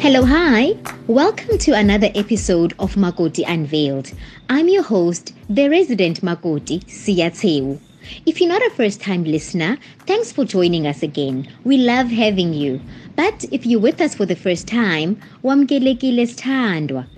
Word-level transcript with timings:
Hello, 0.00 0.24
hi. 0.24 0.76
Welcome 1.08 1.58
to 1.58 1.72
another 1.72 2.08
episode 2.14 2.72
of 2.78 2.94
Makoti 2.94 3.42
Unveiled. 3.44 4.12
I'm 4.48 4.68
your 4.68 4.84
host, 4.84 5.34
the 5.50 5.68
resident 5.68 6.20
Makoti, 6.20 6.84
Siyatseu. 6.84 7.80
If 8.24 8.40
you're 8.40 8.48
not 8.48 8.64
a 8.64 8.70
first 8.70 9.00
time 9.00 9.24
listener, 9.24 9.76
thanks 10.06 10.30
for 10.30 10.44
joining 10.44 10.86
us 10.86 11.02
again. 11.02 11.48
We 11.64 11.78
love 11.78 12.06
having 12.06 12.54
you. 12.54 12.80
But 13.16 13.44
if 13.50 13.66
you're 13.66 13.80
with 13.80 14.00
us 14.00 14.14
for 14.14 14.24
the 14.24 14.36
first 14.36 14.68
time, 14.68 15.20
wamkelekile 15.42 16.26
sithandwa. 16.28 17.08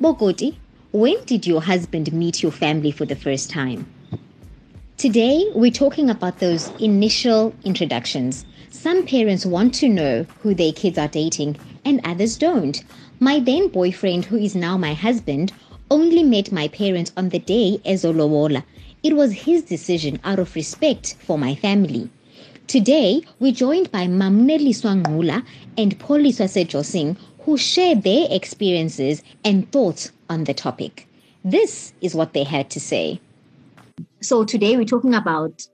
Bokoti, 0.00 0.56
when 0.90 1.22
did 1.24 1.46
your 1.46 1.62
husband 1.62 2.12
meet 2.12 2.42
your 2.42 2.52
family 2.52 2.90
for 2.90 3.06
the 3.06 3.16
first 3.16 3.48
time? 3.48 3.86
Today, 4.96 5.46
we're 5.54 5.70
talking 5.70 6.10
about 6.10 6.40
those 6.40 6.68
initial 6.80 7.54
introductions. 7.64 8.44
Some 8.70 9.06
parents 9.06 9.46
want 9.46 9.74
to 9.74 9.88
know 9.88 10.26
who 10.40 10.54
their 10.54 10.72
kids 10.72 10.98
are 10.98 11.08
dating, 11.08 11.56
and 11.84 12.00
others 12.04 12.36
don't. 12.36 12.84
My 13.20 13.38
then 13.38 13.68
boyfriend, 13.68 14.24
who 14.24 14.36
is 14.36 14.54
now 14.54 14.76
my 14.76 14.94
husband, 14.94 15.52
only 15.90 16.22
met 16.22 16.52
my 16.52 16.68
parents 16.68 17.12
on 17.16 17.28
the 17.28 17.38
day 17.38 17.80
as 17.84 18.04
Olowola. 18.04 18.64
It 19.02 19.14
was 19.14 19.32
his 19.32 19.62
decision 19.62 20.20
out 20.24 20.38
of 20.38 20.54
respect 20.54 21.16
for 21.20 21.38
my 21.38 21.54
family. 21.54 22.08
Today, 22.66 23.22
we're 23.40 23.52
joined 23.52 23.90
by 23.92 24.06
Mamneli 24.06 24.70
Swangula 24.70 25.44
and 25.76 25.98
Poliswa 25.98 26.48
Sejosing, 26.48 27.16
who 27.40 27.58
share 27.58 27.94
their 27.94 28.26
experiences 28.30 29.22
and 29.44 29.70
thoughts 29.72 30.12
on 30.30 30.44
the 30.44 30.54
topic. 30.54 31.08
This 31.44 31.92
is 32.00 32.14
what 32.14 32.32
they 32.32 32.44
had 32.44 32.70
to 32.70 32.80
say. 32.80 33.20
So, 34.20 34.44
today 34.44 34.76
we're 34.76 34.84
talking 34.84 35.14
about 35.14 35.66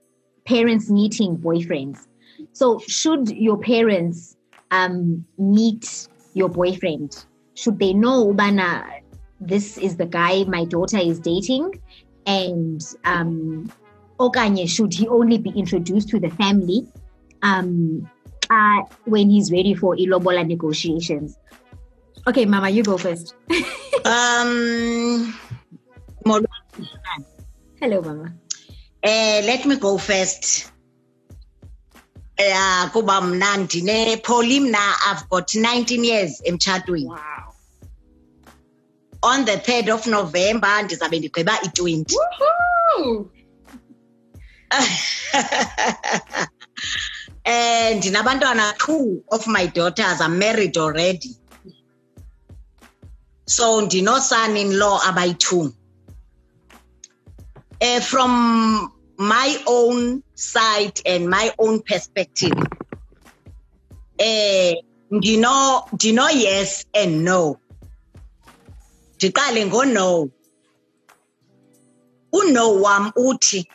parents 0.45 0.89
meeting 0.89 1.37
boyfriends. 1.37 2.07
So, 2.53 2.79
should 2.79 3.29
your 3.29 3.57
parents 3.57 4.35
um, 4.71 5.25
meet 5.37 6.07
your 6.33 6.49
boyfriend? 6.49 7.25
Should 7.55 7.79
they 7.79 7.93
know, 7.93 8.33
Bana, 8.33 8.85
this 9.39 9.77
is 9.77 9.97
the 9.97 10.05
guy 10.05 10.43
my 10.45 10.65
daughter 10.65 10.97
is 10.97 11.19
dating? 11.19 11.81
And 12.25 12.81
um, 13.05 13.71
Okanye, 14.19 14.69
should 14.69 14.93
he 14.93 15.07
only 15.07 15.37
be 15.37 15.49
introduced 15.51 16.09
to 16.09 16.19
the 16.19 16.29
family 16.31 16.87
um, 17.41 18.09
uh, 18.49 18.81
when 19.05 19.29
he's 19.29 19.51
ready 19.51 19.73
for 19.73 19.95
Ilobola 19.95 20.43
negotiations? 20.45 21.37
Okay, 22.27 22.45
Mama, 22.45 22.69
you 22.69 22.83
go 22.83 22.97
first. 22.97 23.33
um, 24.05 25.33
Hello, 27.81 28.01
Mama. 28.01 28.33
Uh, 29.01 29.41
let 29.47 29.65
me 29.65 29.77
go 29.77 29.97
first. 29.97 30.71
Yeah, 32.39 32.89
kuba 32.93 33.21
mna 33.21 33.57
ndine 33.57 34.17
Poli 34.23 34.59
mna 34.59 34.79
I've 35.07 35.27
got 35.29 35.53
19 35.55 36.03
years 36.05 36.41
emtshatweni. 36.41 37.05
Wow. 37.07 37.53
On 39.23 39.43
the 39.45 39.57
3rd 39.57 39.89
of 39.93 40.07
November 40.07 40.83
ndizabe 40.83 41.19
ndigqiba 41.19 41.61
i-20. 41.63 42.05
Woohoo! 42.15 43.29
and 47.45 47.99
ndinabantwana 48.03 48.73
two 48.77 49.21
of 49.31 49.45
my 49.47 49.65
daughters 49.65 50.21
are 50.21 50.29
married 50.29 50.77
already. 50.77 51.35
So 53.47 53.81
ndino-son-in-law 53.81 54.99
abayi-two. 54.99 55.73
Uh, 57.81 57.99
from 57.99 58.91
my 59.19 59.61
own 59.67 60.23
side 60.33 60.99
and 61.05 61.29
my 61.29 61.53
own 61.59 61.81
perspective, 61.81 62.53
uh, 64.19 64.73
ndino 65.11 65.83
ndino 65.93 66.29
yes 66.33 66.85
and 66.93 67.23
no. 67.25 67.59
Ndiqale 69.17 69.65
ngo-no. 69.65 70.31
Uno 72.31 72.81
wam 72.81 73.11
uthi 73.17 73.65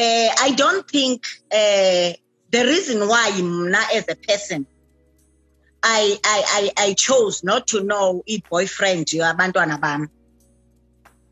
uh, 0.00 0.30
I 0.40 0.52
don't 0.56 0.88
think 0.88 1.24
uh, 1.52 2.12
the 2.50 2.64
reason 2.64 3.06
why 3.08 3.30
mna 3.32 3.82
as 3.94 4.04
a 4.08 4.16
person 4.16 4.66
I, 5.82 6.18
I, 6.24 6.70
I, 6.78 6.88
I 6.88 6.92
chose 6.94 7.42
not 7.42 7.66
to 7.68 7.82
know 7.82 8.22
a 8.28 8.42
boyfriend 8.50 9.06
abantwana 9.06 9.80
bam. 9.80 10.08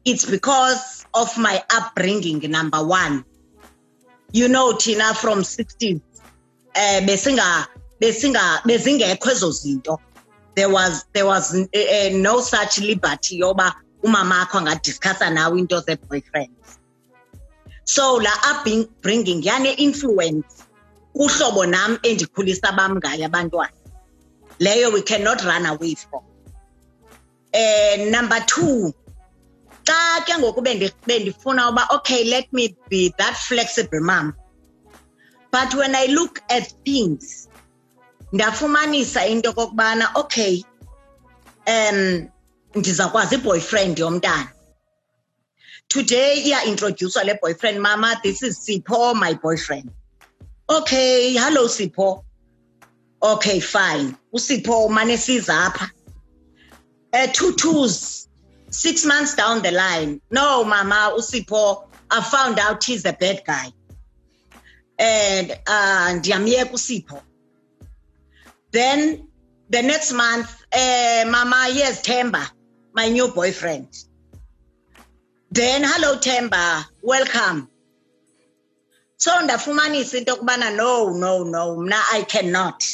It's 0.05 0.25
because 0.25 1.07
of 1.15 1.37
my 1.39 1.63
upbringing, 1.71 2.41
number 2.51 2.85
one. 2.85 3.25
You 4.33 4.49
know, 4.49 4.77
Tina 4.77 5.15
from 5.15 5.41
60s, 5.41 6.01
uh, 6.75 7.01
besinga, 7.07 7.67
besinga, 8.01 8.59
bezingekho 8.63 9.31
ezo 9.31 9.53
zinto. 9.53 9.99
There 10.55 10.69
was, 10.69 11.05
there 11.13 11.27
was 11.27 11.55
uh, 11.55 12.11
no 12.13 12.41
such 12.41 12.81
liberty 12.81 13.41
yoba 13.41 13.73
umama 14.03 14.45
akho 14.45 14.59
angadiscussa 14.61 15.33
nawe 15.33 15.59
into 15.59 15.81
ze-boyfriends. 15.81 16.79
So 17.85 18.17
la 18.17 18.31
upbringing 18.51 19.43
yane 19.43 19.75
influence 19.79 20.65
kuhlobo 21.17 21.69
nam 21.69 21.97
endikhulisa 22.03 22.77
bam 22.77 23.01
ngayo 23.01 23.29
abantwana. 23.29 23.79
leyo 24.61 24.93
we 24.93 25.03
cannot 25.03 25.45
run 25.45 25.67
away 25.67 25.95
from 25.95 26.23
uh, 27.55 28.11
number 28.11 28.41
two 28.47 28.93
xa 29.89 30.21
ke 30.27 30.35
ngoku 30.39 30.61
bendifuna 31.07 31.69
uba 31.71 31.83
okay 31.97 32.25
let 32.25 32.53
me 32.53 32.77
be 32.89 33.13
that 33.19 33.35
flexible 33.49 34.01
mom 34.01 34.35
but 35.51 35.75
when 35.75 35.95
i 35.95 36.07
look 36.07 36.41
at 36.51 36.73
things 36.85 37.49
ndafumanisa 38.33 39.27
into 39.27 39.49
okokubana 39.51 40.07
okay 40.15 40.65
um 41.67 42.29
ndizawukwazi 42.75 43.35
i-boyfriend 43.35 43.99
yomntana. 43.99 44.53
Today 45.89 46.41
iya-introducwa 46.41 47.25
le 47.25 47.39
boyfriend 47.43 47.81
mama 47.81 48.21
this 48.23 48.43
is 48.43 48.59
sipho 48.59 49.15
my 49.15 49.35
boyfriend. 49.35 49.91
Okay 50.69 51.33
hello 51.33 51.67
sipho. 51.69 52.25
Okay 53.23 53.61
fine. 53.61 54.15
Usipho 54.33 54.87
umane 54.87 55.17
siza 55.17 55.65
apha 55.65 55.91
uh, 57.13 57.33
two 57.33 57.53
twos. 57.53 58.28
Six 58.71 59.05
months 59.05 59.35
down 59.35 59.63
the 59.63 59.71
line. 59.71 60.21
No 60.31 60.65
mama 60.65 61.15
usipho 61.17 61.85
i 62.11 62.23
found 62.23 62.59
out 62.59 62.83
he's 62.85 63.05
a 63.05 63.13
bad 63.13 63.43
guy. 63.47 63.67
And 64.99 65.53
uh 65.67 66.15
usipho. 66.21 67.23
Then 68.71 69.29
the 69.71 69.83
next 69.83 70.13
month 70.13 70.65
uh 70.73 71.25
mama 71.29 71.69
yes 71.73 72.03
Temba 72.03 72.51
my 72.95 73.09
new 73.09 73.29
boyfriend. 73.29 73.89
Then 75.51 75.83
hello 75.85 76.17
Temba 76.19 76.85
welcome. 77.03 77.69
So 79.17 79.33
ndafumanisa 79.33 80.19
into 80.19 80.33
yokubana 80.37 80.77
no 80.77 81.11
no 81.11 81.43
no 81.45 81.77
mna 81.77 82.01
i 82.13 82.23
cannot. 82.23 82.85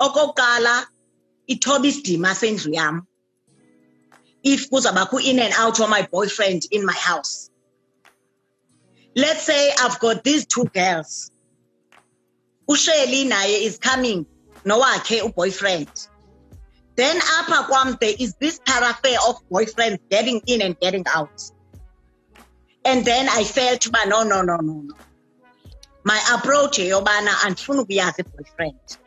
Okokuqala 0.00 0.86
ithoba 1.48 1.86
isidima 1.86 2.34
sendlu 2.34 2.72
if 4.42 4.70
kuzabakho 4.70 5.22
in 5.24 5.38
and 5.38 5.52
out 5.56 5.80
of 5.80 5.88
my 5.88 6.06
boyfriend 6.10 6.62
in 6.70 6.84
my 6.84 6.92
house. 6.92 7.50
Let's 9.16 9.42
say 9.42 9.70
i've 9.80 9.98
got 9.98 10.24
these 10.24 10.46
two 10.46 10.64
girls. 10.66 11.30
Usheli 12.68 13.28
naye 13.28 13.62
is 13.66 13.78
coming 13.78 14.26
nowakhe 14.64 15.20
uboyfriend. 15.20 16.08
Then 16.96 17.18
apha 17.20 17.66
kwam 17.66 17.98
there 18.00 18.14
is 18.18 18.34
this 18.40 18.58
thoroughfare 18.66 19.18
of 19.28 19.36
boyfriends 19.50 19.98
getting 20.10 20.40
in 20.46 20.62
and 20.62 20.78
getting 20.78 21.04
out. 21.08 21.42
And 22.84 23.04
then 23.04 23.28
i 23.28 23.44
felt 23.44 23.86
uba 23.86 24.06
no 24.06 24.22
no 24.22 24.42
no 24.42 24.56
no 24.56 24.82
no. 24.84 24.94
My 26.04 26.20
approach 26.34 26.78
yeyobana 26.78 27.30
andifuni 27.44 27.84
ukuyazi 27.84 28.24
boyfriend 28.24 28.98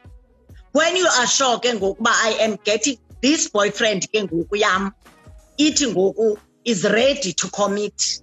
when 0.74 0.96
you 0.96 1.06
are 1.06 1.28
sure 1.28 1.60
ke 1.60 1.74
ngokuba 1.76 2.12
i 2.28 2.38
am 2.42 2.58
getting 2.64 2.98
this 3.22 3.50
boyfriend 3.50 4.08
ke 4.12 4.28
yam 4.54 4.94
ithi 5.58 5.88
ngoku 5.88 6.38
is 6.64 6.84
ready 6.84 7.34
to 7.34 7.48
commit. 7.50 8.22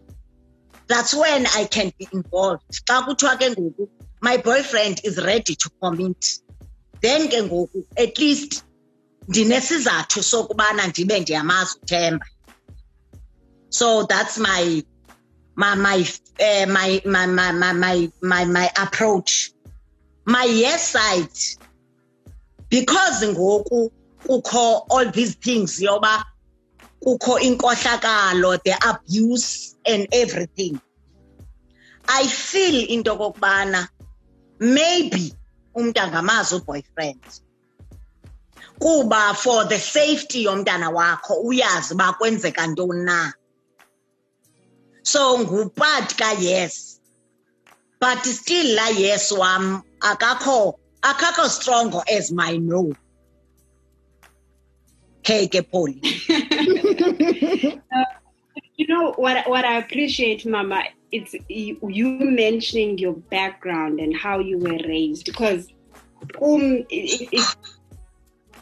That's 0.86 1.14
when 1.14 1.46
i 1.46 1.64
can 1.64 1.92
be 1.98 2.08
involved. 2.12 2.62
Xa 2.70 3.02
kuthiwa 3.06 3.38
ke 3.38 3.50
ngoku 3.56 3.88
my 4.20 4.36
boyfriend 4.36 5.00
is 5.04 5.16
ready 5.22 5.54
to 5.54 5.70
commit. 5.82 6.24
Then 7.00 7.28
ke 7.28 7.42
ngoku 7.42 7.84
at 7.96 8.18
least 8.18 8.64
ndinesizathu 9.28 10.22
sokubana 10.22 10.86
ndibe 10.86 11.20
ndiyamazi 11.20 11.78
uthemba 11.82 12.26
so 13.70 14.04
that's 14.04 14.38
my 14.38 14.82
my 15.56 15.74
my 15.74 16.06
uh, 16.40 16.66
my, 16.66 17.00
my, 17.04 17.26
my, 17.26 17.52
my, 17.52 17.72
my, 17.72 18.08
my, 18.22 18.44
my 18.44 18.70
approach. 18.80 19.50
My 20.24 20.44
yes 20.44 20.88
side 20.88 21.28
because 22.68 23.24
ngoku 23.24 23.90
kukho 24.24 24.86
all 24.90 25.10
these 25.10 25.34
things 25.36 25.80
yoba 25.80 26.24
kukho 27.02 27.38
inkohlakalo 27.40 28.62
the 28.64 28.74
abuse 28.86 29.76
and 29.86 30.06
everything. 30.12 30.80
I 32.08 32.26
feel 32.26 32.88
into 32.88 33.16
kokubana 33.16 33.88
maybe 34.60 35.32
umuntu 35.74 36.00
angamazi 36.00 36.54
uboyfriend 36.54 37.22
kuba 38.78 39.34
for 39.34 39.64
the 39.64 39.78
safety 39.78 40.44
yomntana 40.44 40.90
wakho 40.90 41.34
uyazi 41.42 41.94
uba 41.94 42.12
kwenzeka 42.12 42.66
ntoni 42.66 43.04
na. 43.04 43.32
So 45.02 45.38
ngupart 45.38 46.16
ka-yes 46.16 47.00
but 48.00 48.24
still 48.24 48.74
la 48.76 48.88
yes 48.88 49.32
wam 49.32 49.82
akakho 50.00 50.74
akakho 51.02 51.48
strongo 51.48 52.02
as 52.08 52.30
my 52.30 52.56
no. 52.56 52.92
Hey 55.28 55.46
ke 55.46 55.60
Polly 55.70 56.00
uh, 57.96 58.12
you 58.76 58.86
know 58.92 59.12
what 59.16 59.48
what 59.48 59.64
I 59.64 59.74
appreciate 59.78 60.46
mama 60.46 60.84
it's 61.10 61.34
you, 61.48 61.78
mentioning 62.20 62.98
your 62.98 63.14
background 63.14 64.00
and 64.00 64.16
how 64.16 64.38
you 64.38 64.58
were 64.58 64.78
raised 64.86 65.24
because 65.24 65.68
um 66.40 66.84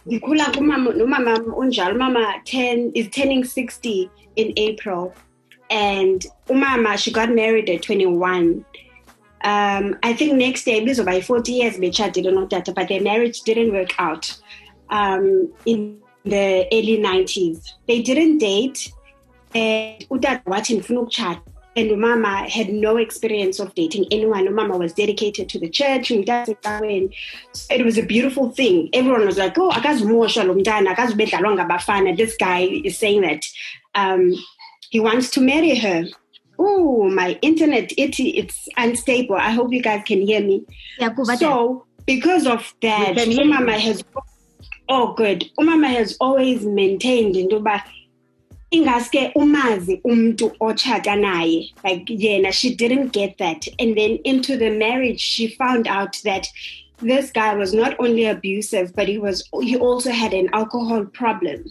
ngikhula 0.06 0.44
kumama 0.54 0.92
nomama 0.94 1.38
unjalo 1.56 1.96
mama 1.98 2.40
10 2.44 2.92
is 2.94 3.08
turning 3.10 3.44
60 3.44 4.10
in 4.36 4.52
April. 4.56 5.12
And 5.70 6.24
umama 6.48 6.96
she 6.96 7.10
got 7.10 7.30
married 7.30 7.68
at 7.68 7.82
21 7.82 8.64
um, 9.42 9.96
I 10.02 10.12
think 10.12 10.34
next 10.34 10.66
year 10.66 10.80
ibizoba 10.80 11.06
by 11.06 11.20
40 11.20 11.52
years 11.52 11.76
betshadile 11.76 12.32
notata 12.32 12.74
but 12.74 12.88
their 12.88 13.02
marriage 13.02 13.40
didn't 13.42 13.72
work 13.72 13.94
out. 13.98 14.36
Um, 14.88 15.52
in 15.64 16.00
the 16.26 16.66
early 16.72 16.98
90s 16.98 17.58
they 17.86 18.02
didn't 18.02 18.38
date 18.38 18.92
and 19.54 20.06
utata 20.10 20.42
wathi 20.46 20.74
ndifuna 20.74 21.00
ukutshata 21.00 21.40
and 21.76 21.90
umama 21.90 22.48
had 22.48 22.70
no 22.70 22.96
experience 22.96 23.60
of 23.60 23.74
dating 23.74 24.06
anyone. 24.10 24.48
Umama 24.48 24.78
was 24.78 24.94
dedicated 24.94 25.48
to 25.50 25.58
the 25.58 25.68
church. 25.68 26.10
and 26.10 26.26
It 26.26 27.84
was 27.84 27.98
a 27.98 28.02
beautiful 28.02 28.50
thing. 28.50 28.88
Everyone 28.94 29.26
was 29.26 29.36
like, 29.36 29.58
oh, 29.58 29.70
I 29.70 29.80
guess 29.80 30.00
more 30.00 30.24
Shalungdana, 30.26 30.88
I 30.88 30.94
guess 30.94 31.12
better 31.12 31.38
long 31.42 31.58
abafana 31.58 32.16
this 32.16 32.34
guy 32.36 32.60
is 32.62 32.98
saying 32.98 33.20
that 33.22 33.44
um, 33.94 34.32
he 34.88 35.00
wants 35.00 35.30
to 35.32 35.40
marry 35.42 35.74
her. 35.74 36.06
Oh, 36.58 37.10
my 37.10 37.38
internet, 37.42 37.92
it, 37.98 38.18
it's 38.18 38.68
unstable. 38.78 39.36
I 39.36 39.50
hope 39.50 39.70
you 39.70 39.82
guys 39.82 40.02
can 40.06 40.22
hear 40.22 40.40
me. 40.40 40.64
Yeah, 40.98 41.14
so, 41.36 41.84
because 42.06 42.46
of 42.46 42.72
that, 42.80 43.16
Umama 43.16 43.78
has, 43.78 44.02
oh, 44.88 45.12
good. 45.14 45.50
Umama 45.58 45.88
has 45.88 46.16
always 46.20 46.64
maintained 46.64 47.36
in 47.36 47.48
Dubai 47.48 47.82
ingaske 48.72 49.32
umazi 49.34 50.00
umntu 50.02 50.50
ochata 50.60 51.16
naye. 51.16 51.72
Like 51.84 52.06
yena 52.06 52.52
she 52.52 52.74
didn't 52.74 53.12
get 53.12 53.38
that. 53.38 53.66
And 53.78 53.96
then 53.96 54.18
into 54.24 54.56
the 54.56 54.70
marriage 54.70 55.20
she 55.20 55.48
found 55.48 55.86
out 55.86 56.20
that 56.24 56.48
this 56.98 57.30
guy 57.30 57.54
was 57.54 57.72
not 57.72 57.94
only 58.00 58.24
abusive 58.24 58.94
but 58.94 59.08
he 59.08 59.18
was 59.18 59.48
he 59.62 59.76
also 59.76 60.10
had 60.10 60.32
an 60.32 60.48
alcohol 60.52 61.04
problem. 61.04 61.64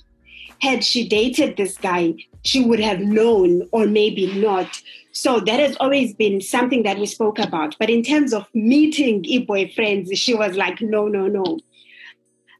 Had 0.61 0.83
she 0.83 1.07
dated 1.07 1.57
this 1.57 1.77
guy 1.77 2.15
she 2.43 2.63
would 2.63 2.79
have 2.79 2.99
known 2.99 3.67
or 3.71 3.87
maybe 3.87 4.27
not. 4.39 4.81
So 5.11 5.39
that 5.39 5.59
has 5.59 5.75
always 5.77 6.13
been 6.13 6.41
something 6.41 6.83
that 6.83 6.97
we 6.97 7.05
spoke 7.07 7.39
about. 7.39 7.75
But 7.79 7.89
in 7.89 8.03
terms 8.03 8.33
of 8.33 8.47
meeting 8.53 9.25
e-boyfriends 9.25 10.15
she 10.15 10.33
was 10.33 10.55
like 10.55 10.79
no 10.81 11.07
no 11.07 11.27
no 11.27 11.59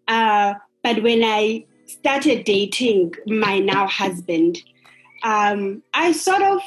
uh, 0.08 0.54
but 0.84 1.04
when 1.04 1.24
i 1.24 1.66
started 1.88 2.44
dating 2.46 3.14
my 3.28 3.60
now 3.60 3.86
husband, 3.88 4.60
um, 5.24 5.82
I 5.94 6.12
sort 6.12 6.42
of 6.42 6.60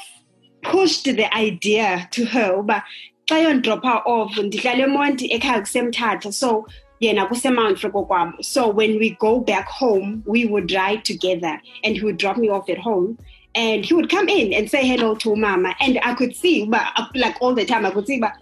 pushed 0.63 1.03
the 1.05 1.31
idea 1.33 2.07
to 2.11 2.25
her 2.25 2.61
but 2.61 2.83
I 3.31 3.57
drop 3.57 3.83
her 3.85 4.01
off 4.05 4.33
kusemthatha 4.33 6.33
so 6.33 6.67
yena 7.01 7.29
kusemount 7.29 7.77
freko 7.77 8.43
so 8.43 8.67
when 8.67 8.99
we 8.99 9.11
go 9.21 9.39
back 9.39 9.69
home 9.69 10.21
we 10.25 10.45
would 10.45 10.69
ride 10.73 11.05
together 11.05 11.61
and 11.85 11.95
he 11.95 12.03
would 12.03 12.17
drop 12.17 12.35
me 12.35 12.49
off 12.49 12.69
at 12.69 12.77
home 12.77 13.17
and 13.55 13.85
he 13.85 13.93
would 13.93 14.09
come 14.09 14.27
in 14.27 14.51
and 14.51 14.69
say 14.69 14.85
hello 14.85 15.15
to 15.15 15.33
mama 15.37 15.73
and 15.79 15.97
i 16.03 16.13
could 16.13 16.35
see 16.35 16.65
but 16.65 16.85
like 17.15 17.37
all 17.39 17.55
the 17.55 17.63
time 17.63 17.85
i 17.85 17.91
could 17.91 18.05
see 18.05 18.19
but 18.19 18.33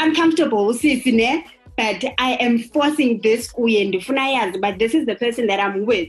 uncomfortable 0.00 0.72
sisi 0.72 1.12
ne 1.12 1.44
but 1.78 2.04
I 2.18 2.32
am 2.40 2.58
forcing 2.58 3.20
this 3.20 3.52
but 3.56 4.78
this 4.80 4.94
is 4.94 5.06
the 5.06 5.14
person 5.14 5.46
that 5.46 5.60
I'm 5.60 5.86
with. 5.86 6.08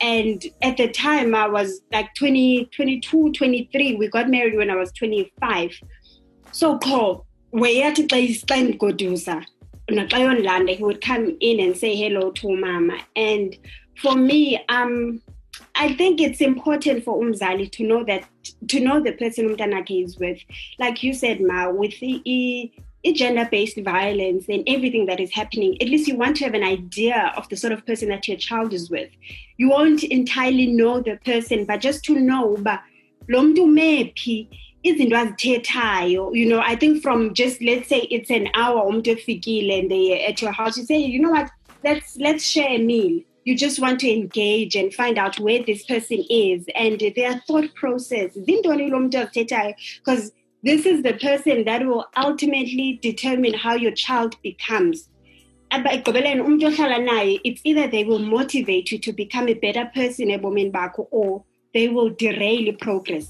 And 0.00 0.44
at 0.62 0.76
the 0.78 0.88
time 0.88 1.32
I 1.32 1.46
was 1.46 1.80
like 1.92 2.12
20, 2.16 2.66
22, 2.74 3.32
23. 3.32 3.94
We 3.94 4.08
got 4.08 4.28
married 4.28 4.56
when 4.56 4.68
I 4.68 4.74
was 4.74 4.90
25. 4.90 5.80
So 6.50 6.78
called 6.78 7.24
where 7.50 7.94
to 7.94 8.34
stand 8.34 8.80
godusa. 8.80 9.44
He 9.88 10.82
would 10.82 11.00
come 11.00 11.36
in 11.38 11.60
and 11.60 11.76
say 11.76 11.94
hello 11.94 12.32
to 12.32 12.56
mama. 12.56 12.98
And 13.14 13.56
for 14.02 14.16
me, 14.16 14.60
um 14.68 15.22
I 15.76 15.94
think 15.94 16.20
it's 16.20 16.40
important 16.40 17.04
for 17.04 17.22
Umzali 17.22 17.70
to 17.72 17.86
know 17.86 18.04
that 18.04 18.24
to 18.68 18.80
know 18.80 19.00
the 19.00 19.12
person 19.12 19.54
Umtanake 19.54 20.04
is 20.04 20.18
with. 20.18 20.38
Like 20.80 21.02
you 21.02 21.14
said, 21.14 21.40
Ma, 21.40 21.70
with 21.70 21.98
the 22.00 22.20
gender 23.12 23.48
based 23.50 23.78
violence 23.78 24.46
and 24.48 24.64
everything 24.66 25.06
that 25.06 25.20
is 25.20 25.32
happening, 25.32 25.80
at 25.80 25.88
least 25.88 26.08
you 26.08 26.16
want 26.16 26.36
to 26.36 26.44
have 26.44 26.54
an 26.54 26.62
idea 26.62 27.32
of 27.36 27.48
the 27.48 27.56
sort 27.56 27.72
of 27.72 27.84
person 27.86 28.08
that 28.08 28.26
your 28.28 28.36
child 28.36 28.72
is 28.72 28.90
with. 28.90 29.10
You 29.56 29.70
won't 29.70 30.02
entirely 30.04 30.66
know 30.66 31.00
the 31.00 31.16
person, 31.24 31.64
but 31.64 31.80
just 31.80 32.04
to 32.04 32.14
know, 32.18 32.56
but 32.60 32.80
lomdu 33.28 33.66
mepi 33.66 34.48
izinto 34.84 35.16
azithethayo. 35.16 36.34
You 36.34 36.48
know 36.48 36.60
i 36.60 36.76
think 36.76 37.02
from 37.02 37.34
just 37.34 37.60
let's 37.62 37.88
say 37.88 38.00
it's 38.10 38.30
an 38.30 38.48
hour 38.54 38.84
umuntu 38.90 39.16
efikile 39.16 39.80
and 39.80 39.90
they 39.90 40.24
at 40.24 40.40
your 40.42 40.52
house 40.52 40.76
you 40.78 40.84
say 40.84 40.98
you 40.98 41.20
know 41.20 41.30
what? 41.30 41.50
Let's 41.84 42.16
let's 42.16 42.44
share 42.44 42.70
a 42.70 42.78
meal. 42.78 43.22
You 43.44 43.56
just 43.56 43.80
want 43.80 44.00
to 44.00 44.10
engage 44.10 44.74
and 44.74 44.92
find 44.92 45.18
out 45.18 45.38
where 45.38 45.62
this 45.62 45.84
person 45.84 46.24
is 46.28 46.64
and 46.74 47.00
their 47.14 47.40
thought 47.46 47.72
process. 47.76 48.36
Because 48.44 50.32
this 50.66 50.84
is 50.84 51.02
the 51.04 51.14
person 51.14 51.64
that 51.64 51.86
will 51.86 52.06
ultimately 52.16 52.98
determine 53.00 53.54
how 53.54 53.74
your 53.74 53.92
child 53.92 54.36
becomes. 54.42 55.08
It's 55.70 57.60
either 57.64 57.86
they 57.86 58.02
will 58.02 58.18
motivate 58.18 58.90
you 58.90 58.98
to 58.98 59.12
become 59.12 59.48
a 59.48 59.54
better 59.54 59.88
person 59.94 60.30
or 61.10 61.44
they 61.72 61.88
will 61.88 62.10
derail 62.10 62.60
your 62.60 62.76
progress 62.78 63.28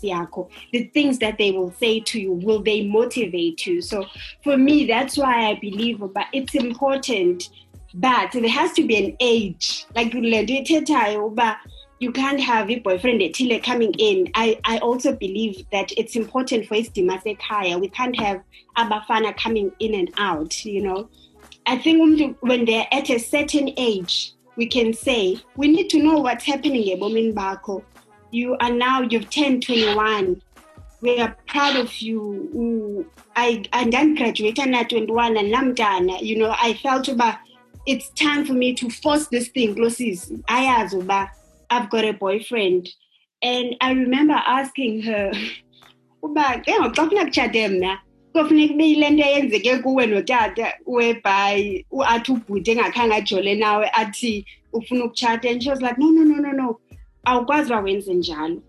The 0.72 0.84
things 0.94 1.18
that 1.18 1.36
they 1.36 1.50
will 1.50 1.72
say 1.72 2.00
to 2.00 2.18
you, 2.18 2.32
will 2.32 2.62
they 2.62 2.86
motivate 2.86 3.66
you? 3.66 3.82
So 3.82 4.06
for 4.42 4.56
me, 4.56 4.86
that's 4.86 5.18
why 5.18 5.50
I 5.50 5.54
believe 5.56 6.00
but 6.00 6.28
it's 6.32 6.54
important. 6.54 7.50
But 7.92 8.32
there 8.32 8.48
has 8.48 8.72
to 8.74 8.86
be 8.86 8.96
an 8.96 9.16
age. 9.20 9.84
Like 9.94 10.14
you 10.14 10.22
can't 12.12 12.40
have 12.40 12.70
a 12.70 12.78
boyfriend 12.80 13.20
ethile 13.20 13.62
coming 13.62 13.92
in. 13.98 14.30
I, 14.34 14.60
I 14.64 14.78
also 14.78 15.14
believe 15.14 15.64
that 15.72 15.92
it's 15.96 16.14
important 16.14 16.66
for 16.66 16.74
isidima 16.74 17.22
sekhaya. 17.22 17.80
We 17.80 17.88
can't 17.88 18.18
have 18.20 18.42
abafana 18.76 19.36
coming 19.36 19.72
in 19.78 19.94
and 19.94 20.10
out, 20.18 20.64
you 20.64 20.82
know. 20.82 21.08
I 21.66 21.78
think 21.78 22.36
when 22.40 22.64
they're 22.66 22.86
at 22.92 23.08
a 23.08 23.18
certain 23.18 23.72
age, 23.76 24.34
we 24.56 24.66
can 24.66 24.92
say, 24.92 25.38
we 25.56 25.68
need 25.68 25.88
to 25.90 26.02
know 26.02 26.18
what's 26.18 26.44
happening 26.44 26.84
ebomini 26.84 27.32
Bako. 27.34 27.82
You 28.30 28.56
are 28.60 28.72
now, 28.72 29.00
you've 29.00 29.30
turned 29.30 29.64
21. 29.64 30.42
We 31.00 31.20
are 31.20 31.36
proud 31.46 31.76
of 31.76 31.94
you. 32.00 33.06
I 33.36 33.64
and 33.72 33.92
then 33.92 34.14
graduated 34.14 34.74
at 34.74 34.90
21 34.90 35.36
and 35.36 35.52
namdana, 35.52 36.22
you 36.22 36.38
know, 36.38 36.54
I 36.58 36.74
felt 36.74 37.08
about 37.08 37.38
it's 37.86 38.08
time 38.10 38.44
for 38.44 38.52
me 38.52 38.74
to 38.74 38.90
force 38.90 39.28
this 39.28 39.48
thing, 39.48 39.76
Glossis. 39.76 40.42
I 40.48 40.82
as 40.82 40.94
I've 41.70 41.90
got 41.90 42.04
a 42.04 42.12
boyfriend. 42.12 42.88
And 43.42 43.76
I 43.80 43.92
remember 43.92 44.34
asking 44.34 45.02
her, 45.02 45.32
uba 46.22 46.62
ke 46.64 46.72
ngoxafuna 46.72 47.24
kutshate 47.26 47.68
mna? 47.68 47.98
Kofuneka 48.34 48.74
ube 48.74 48.84
yile 48.84 49.10
nto 49.10 49.24
eyenzeke 49.24 49.82
kuwe 49.82 50.06
notata 50.06 50.72
whereby 50.86 51.84
athi 52.06 52.32
ubhuti 52.32 52.70
engakhange 52.70 53.14
ajole 53.14 53.54
nawe 53.54 53.90
athi 53.92 54.44
ufuna 54.72 55.04
ukutshata? 55.04 55.50
And 55.50 55.62
she 55.62 55.70
was 55.70 55.80
like 55.80 55.98
no 55.98 56.10
no 56.10 56.22
no 56.22 56.36
no 56.36 56.50
no. 56.50 56.80
Awukwazi 57.26 57.72
uba 57.72 57.82
wenze 57.82 58.14
njalo. 58.14 58.62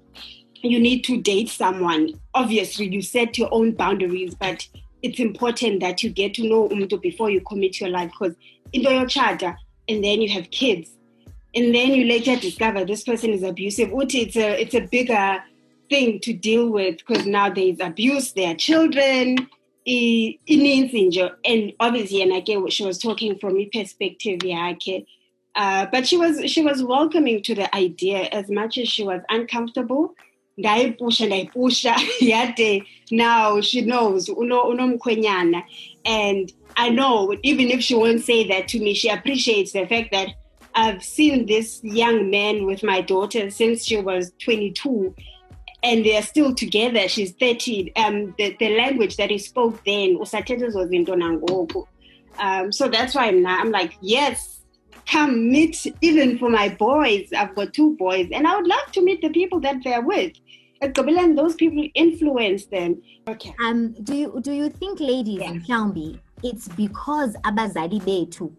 You 0.61 0.79
need 0.79 1.03
to 1.03 1.17
date 1.17 1.49
someone. 1.49 2.13
Obviously 2.33 2.87
you 2.87 3.01
set 3.01 3.37
your 3.37 3.49
own 3.51 3.71
boundaries 3.71 4.35
but 4.35 4.67
it's 5.03 5.19
important 5.19 5.79
that 5.81 6.03
you 6.03 6.09
get 6.09 6.33
to 6.33 6.43
know 6.43 6.67
umntu 6.69 7.01
before 7.01 7.29
you 7.29 7.41
commit 7.41 7.79
your 7.79 7.89
life 7.89 8.11
because 8.11 8.35
into 8.73 8.89
yotshata 8.89 9.55
and 9.87 10.03
then 10.03 10.21
you 10.21 10.29
have 10.29 10.49
kids 10.49 10.96
and 11.57 11.73
then 11.73 11.93
you 11.93 12.05
later 12.05 12.35
discover 12.35 12.85
this 12.85 13.03
person 13.03 13.31
is 13.31 13.41
abusive. 13.41 13.89
It's 13.91 14.35
a 14.35 14.61
it's 14.61 14.75
a 14.75 14.81
bigger 14.81 15.43
thing 15.89 16.19
to 16.19 16.33
deal 16.33 16.69
with 16.69 16.97
because 16.99 17.25
now 17.25 17.49
there's 17.49 17.79
abuse 17.79 18.33
there 18.33 18.51
are 18.51 18.55
children 18.55 19.37
it 19.85 20.37
means 20.49 20.93
injury 20.93 21.29
and 21.45 21.71
obviously 21.79 22.21
and 22.21 22.33
again 22.33 22.61
what 22.61 22.73
she 22.73 22.85
was 22.85 22.97
talking 22.97 23.39
from 23.39 23.57
a 23.57 23.65
perspective 23.67 24.43
yeah 24.43 24.73
uh, 25.55 25.85
but 25.91 26.05
she 26.05 26.17
was 26.17 26.51
she 26.51 26.61
was 26.61 26.83
welcoming 26.83 27.41
to 27.41 27.55
the 27.55 27.73
idea 27.73 28.23
as 28.33 28.49
much 28.49 28.77
as 28.77 28.87
she 28.87 29.03
was 29.03 29.21
uncomfortable. 29.29 30.13
Now 33.11 33.61
she 33.61 33.81
knows 33.81 34.29
and 36.05 36.53
i 36.75 36.89
know 36.89 37.35
even 37.43 37.67
if 37.69 37.81
she 37.81 37.95
won't 37.95 38.21
say 38.21 38.47
that 38.47 38.67
to 38.67 38.79
me 38.79 38.93
she 38.93 39.09
appreciates 39.09 39.71
the 39.73 39.85
fact 39.85 40.11
that 40.11 40.29
I've 40.77 41.03
seen 41.03 41.47
this 41.47 41.83
young 41.83 42.29
man 42.29 42.65
with 42.65 42.83
my 42.83 43.01
daughter 43.01 43.49
since 43.49 43.83
she 43.83 43.97
was 43.99 44.31
22 44.43 45.13
and 45.83 46.05
they 46.05 46.15
are 46.15 46.21
still 46.21 46.53
together. 46.53 47.07
She's 47.07 47.31
13. 47.33 47.91
Um, 47.95 48.35
the, 48.37 48.55
the 48.59 48.77
language 48.77 49.17
that 49.17 49.31
he 49.31 49.39
spoke 49.39 49.83
then, 49.85 50.17
Osatetos 50.17 50.75
was 50.75 50.91
in 50.91 51.03
Donangwok. 51.03 51.87
um, 52.37 52.71
so 52.71 52.87
that's 52.87 53.15
why 53.15 53.27
I'm, 53.27 53.45
I'm 53.45 53.71
like, 53.71 53.97
yes, 54.01 54.61
come 55.07 55.49
meet 55.51 55.85
even 56.01 56.37
for 56.37 56.49
my 56.49 56.69
boys. 56.69 57.33
I've 57.35 57.55
got 57.55 57.73
two 57.73 57.95
boys, 57.97 58.29
and 58.31 58.47
I 58.47 58.55
would 58.55 58.67
love 58.67 58.91
to 58.93 59.01
meet 59.01 59.21
the 59.21 59.29
people 59.29 59.59
that 59.61 59.77
they're 59.83 60.01
with. 60.01 60.33
And 60.81 61.35
those 61.35 61.55
people 61.55 61.87
influence 61.95 62.65
them. 62.65 63.01
Okay. 63.27 63.51
Um, 63.65 63.93
do 64.03 64.15
you 64.15 64.39
do 64.41 64.51
you 64.51 64.69
think, 64.69 64.99
ladies, 64.99 65.39
yeah. 65.39 65.53
Mhlawumbi, 65.53 66.19
it's 66.43 66.67
because 66.67 67.33
abazali 67.37 67.99
bethu, 68.01 68.51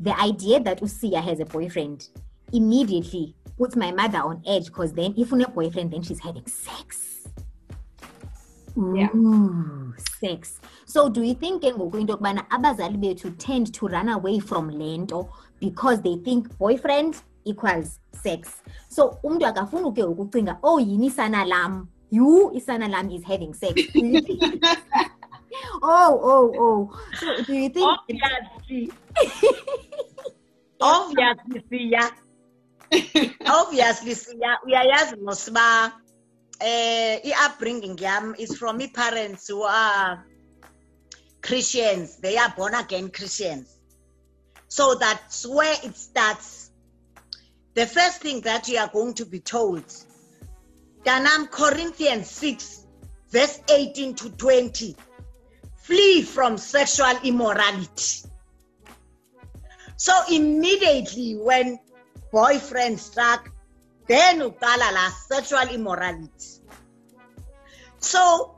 the 0.00 0.18
idea 0.20 0.60
that 0.60 0.80
Usia 0.80 1.22
has 1.22 1.40
a 1.40 1.44
boyfriend 1.44 2.08
immediately 2.52 3.34
puts 3.58 3.76
my 3.76 3.90
mother 3.90 4.18
on 4.18 4.42
edge 4.46 4.66
because 4.66 4.92
then 4.92 5.14
if 5.16 5.32
a 5.32 5.48
boyfriend, 5.48 5.92
then 5.92 6.02
she's 6.02 6.20
having 6.20 6.46
sex. 6.46 7.28
Yeah. 8.76 9.08
Ooh, 9.14 9.94
sex. 10.20 10.60
So 10.84 11.08
do 11.08 11.22
you 11.22 11.34
think 11.34 11.62
ngoku 11.62 12.00
into 12.00 12.16
yokubana 12.16 12.46
abazali 12.48 12.98
bethu 12.98 13.34
tend 13.38 13.72
to 13.74 13.88
run 13.88 14.08
away 14.10 14.38
from 14.38 14.68
lento 14.68 15.32
because 15.60 16.02
they 16.02 16.16
think 16.16 16.56
boyfriend 16.58 17.22
equals 17.46 17.98
sex 18.12 18.62
so 18.88 19.18
umntu 19.24 19.46
akafuni 19.46 19.92
ke 19.94 20.02
ukucinga 20.04 20.58
oh 20.62 20.80
yini 20.80 21.06
isana 21.06 21.44
lam 21.46 21.88
you 22.10 22.50
isana 22.54 22.88
lam 22.88 23.10
is 23.10 23.24
having 23.24 23.54
sex 23.54 23.74
oh 25.82 26.20
oh 26.22 26.52
oh 26.58 27.00
so 27.20 27.42
do 27.44 27.54
you 27.54 27.68
think 27.68 27.86
obviously 27.86 28.92
obviously 30.80 31.60
siya 31.70 32.04
obviously 33.60 34.14
siya 34.14 34.60
uyayazi 34.66 35.16
mosiba 35.16 35.92
eh 36.60 37.20
i-upbringing 37.24 37.98
yam 37.98 38.34
is 38.38 38.56
from 38.56 38.80
i-parents 38.80 39.48
who 39.48 39.62
are 39.62 40.24
christians. 41.46 42.16
They 42.16 42.36
are 42.36 42.52
born 42.56 42.74
again 42.74 43.10
christians. 43.10 43.78
So 44.68 44.96
that's 44.96 45.46
where 45.46 45.76
it 45.84 45.96
starts. 45.96 46.70
The 47.74 47.86
first 47.86 48.20
thing 48.20 48.40
that 48.42 48.68
you 48.68 48.78
are 48.78 48.88
going 48.88 49.14
to 49.14 49.26
be 49.26 49.40
told 49.40 49.84
Danam 51.04 51.50
Corinthians 51.50 52.28
6 52.30 52.86
verse 53.30 53.60
18 53.70 54.14
to 54.14 54.30
20 54.30 54.96
flee 55.76 56.22
from 56.22 56.58
sexual 56.58 57.14
immorality 57.22 58.28
so 59.96 60.12
immediately 60.30 61.34
when 61.36 61.78
boyfriend 62.32 63.00
struck 63.00 63.50
then 64.08 64.40
uqala 64.40 64.92
la 64.92 65.10
sexual 65.10 65.68
immorality. 65.74 66.60
So 67.98 68.54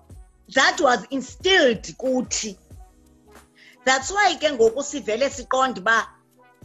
that 0.54 0.80
was 0.80 1.04
instilled 1.10 1.82
kuthi 1.82 2.56
that's 3.84 4.10
why 4.12 4.34
ke 4.34 4.50
ngoku 4.52 4.82
sivele 4.82 5.30
siqonde 5.30 5.78
uba 5.78 6.06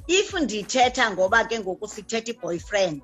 if 0.08 0.32
ndithetha 0.34 1.12
ngoba 1.12 1.48
ke 1.48 1.60
ngoku 1.60 1.88
sithetha 1.88 2.32
i-boyfriend 2.32 3.02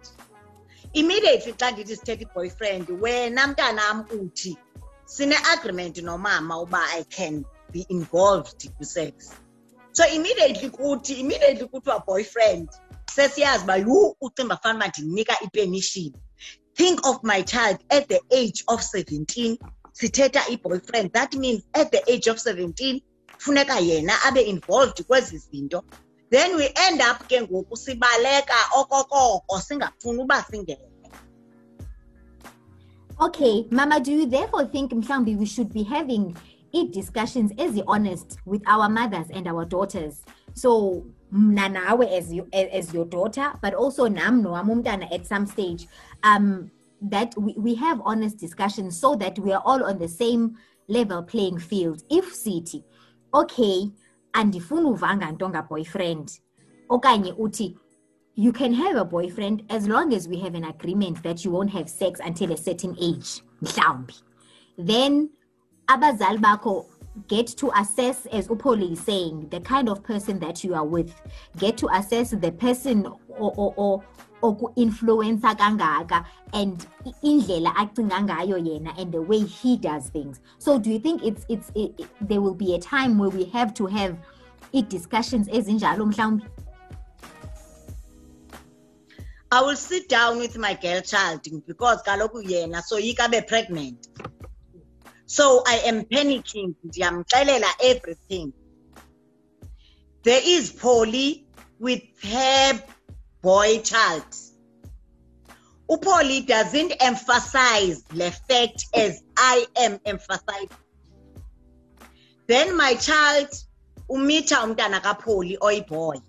immediately 0.93 1.53
xa 1.53 1.71
ndithi 1.71 1.95
sithetha 1.95 2.21
i-boyfriend 2.21 2.89
wena 3.01 3.47
mntanam 3.47 4.05
uthi 4.11 4.57
sine-agreement 5.05 5.97
nomama 5.97 6.61
uba 6.61 6.81
i 6.99 7.03
can 7.03 7.45
be 7.71 7.85
involved 7.89 8.71
kwi-sex 8.77 9.31
so 9.99 10.05
immediately 10.15 10.69
kuthi 10.69 11.19
immediately 11.19 11.67
kuthiwa 11.67 12.05
boyfriend 12.05 12.69
sesiyazi 13.15 13.63
uba 13.63 13.77
yu 13.77 14.15
ucimba 14.21 14.57
fana 14.57 14.75
uba 14.75 14.87
ndinika 14.87 15.41
ipermission. 15.41 16.13
Think 16.73 17.05
of 17.05 17.23
my 17.23 17.41
child 17.41 17.77
at 17.89 18.07
the 18.07 18.21
age 18.31 18.63
of 18.67 18.81
17 18.81 19.57
sithetha 19.91 20.41
i-boyfriend. 20.49 21.11
That 21.11 21.35
means 21.35 21.63
at 21.73 21.91
the 21.91 22.01
age 22.11 22.27
of 22.27 22.37
17 22.37 23.01
funeka 23.37 23.79
yena 23.79 24.13
abe 24.27 24.41
involved 24.41 25.03
kwezi 25.07 25.37
zinto. 25.37 25.83
Then 26.31 26.55
we 26.55 26.69
end 26.87 27.01
up 27.01 27.27
ke 27.27 27.41
ngoku 27.41 27.77
sibaleka 27.77 28.55
okokoko 28.77 29.61
singafuni 29.61 30.21
uba 30.21 30.45
singene. 30.51 30.89
Okay 33.19 33.65
mama 33.69 33.99
do 33.99 34.11
you 34.11 34.25
therefore 34.25 34.65
think 34.65 34.91
mhlawumbi 34.91 35.37
we 35.37 35.45
should 35.45 35.73
be 35.73 35.83
having 35.83 36.35
ii-discussions 36.73 37.51
as 37.57 37.71
ezi-honest 37.75 38.37
with 38.45 38.61
our 38.67 38.89
mothers 38.89 39.27
and 39.31 39.47
our 39.47 39.65
daughters. 39.65 40.23
So 40.53 41.05
mna 41.31 41.69
nawe 41.69 42.17
as, 42.17 42.33
you, 42.33 42.47
as 42.53 42.93
your 42.93 43.05
daughter 43.05 43.53
but 43.61 43.73
also 43.73 44.07
nam 44.07 44.43
nowam 44.43 44.69
umntana 44.69 45.11
at 45.13 45.25
some 45.25 45.45
stage 45.45 45.87
um 46.23 46.71
that 47.01 47.33
we, 47.37 47.53
we 47.57 47.75
have 47.75 48.01
honest 48.03 48.37
discussions 48.37 48.99
so 48.99 49.15
that 49.15 49.37
we 49.39 49.53
are 49.53 49.61
all 49.63 49.83
on 49.83 49.99
the 49.99 50.07
same 50.07 50.57
level 50.87 51.23
playing 51.23 51.59
field. 51.59 52.03
If 52.09 52.33
sithi 52.33 52.83
okay 53.33 53.91
and 54.33 54.53
andifuni 54.53 54.89
uvanga 54.89 55.31
nto 55.31 55.49
ngaboyfriend 55.49 56.39
okanye 56.89 57.33
uthi 57.37 57.77
you 58.35 58.51
can 58.51 58.73
have 58.73 58.95
a 58.95 59.05
boyfriend 59.05 59.63
as 59.69 59.87
long 59.87 60.13
as 60.13 60.27
we 60.27 60.39
have 60.39 60.55
an 60.55 60.63
agreement 60.63 61.21
that 61.23 61.43
you 61.43 61.51
won't 61.51 61.69
have 61.71 61.89
sex 61.89 62.19
until 62.23 62.51
a 62.51 62.57
certain 62.57 62.95
age 63.01 63.41
then 64.77 65.29
abazali 65.89 66.37
bakho 66.37 66.85
get 67.27 67.47
to 67.47 67.71
assess 67.75 68.25
as 68.27 68.47
upoli 68.47 68.93
is 68.93 68.99
saying 69.01 69.49
the 69.49 69.59
kind 69.59 69.89
of 69.89 70.03
person 70.03 70.39
that 70.39 70.63
you 70.63 70.73
are 70.73 70.85
with. 70.85 71.13
Get 71.57 71.77
to 71.77 71.89
assess 71.93 72.31
the 72.31 72.51
person 72.51 73.05
or, 73.27 73.53
or, 73.57 73.73
or 73.75 74.03
oku-influensa 74.41 75.57
kangaka 75.57 76.25
and 76.53 76.85
indlela 77.23 77.73
acinga 77.75 78.23
ngayo 78.25 78.57
yena 78.57 78.97
and 78.97 79.11
the 79.11 79.21
way 79.21 79.39
he 79.39 79.75
does 79.75 80.09
things. 80.09 80.39
So 80.59 80.79
do 80.79 80.89
you 80.91 80.99
think 80.99 81.23
it's 81.23 81.45
it's 81.49 81.71
it, 81.75 81.93
it, 81.97 82.07
there 82.21 82.41
will 82.41 82.53
be 82.53 82.75
a 82.75 82.79
time 82.79 83.17
where 83.17 83.29
we 83.29 83.45
have 83.45 83.73
to 83.75 83.85
have 83.87 84.17
i-discussions 84.73 85.47
ezinjalo 85.49 86.05
mhlawumbi 86.13 86.47
I 89.51 89.61
will 89.63 89.75
sit 89.75 90.07
down 90.07 90.37
with 90.37 90.57
my 90.59 90.75
girl 90.75 91.01
child 91.01 91.41
because 91.65 92.03
kaloku 92.03 92.43
yena 92.43 92.81
so 92.81 92.97
yika 92.97 93.29
be 93.29 93.41
pregnant 93.41 94.07
so 95.35 95.43
I 95.73 95.75
am 95.89 95.97
panicking 96.05 96.71
ndiyamxelela 96.85 97.71
everything 97.91 98.53
there 100.23 100.41
is 100.43 100.71
Polly 100.71 101.45
with 101.79 102.01
her 102.23 102.83
boy 103.41 103.79
child. 103.79 104.25
Upoli 105.89 106.45
doesn't 106.45 106.93
emphasize 106.99 108.03
the 108.03 108.29
fact 108.47 108.85
as 108.93 109.23
I 109.37 109.65
am 109.77 109.99
emphasizing. 110.05 110.69
Then 112.47 112.75
my 112.75 112.95
child 112.95 113.47
umitha 114.09 114.57
umntana 114.57 114.99
kaPoli 115.01 115.57
oyiboy. 115.57 116.21